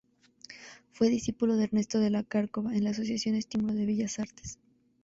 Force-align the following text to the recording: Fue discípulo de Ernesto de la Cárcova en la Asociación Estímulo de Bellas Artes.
Fue 0.93 1.09
discípulo 1.09 1.55
de 1.57 1.65
Ernesto 1.65 1.99
de 1.99 2.09
la 2.09 2.23
Cárcova 2.23 2.75
en 2.75 2.85
la 2.85 2.89
Asociación 2.89 3.35
Estímulo 3.35 3.75
de 3.75 3.85
Bellas 3.85 4.17
Artes. 4.17 4.57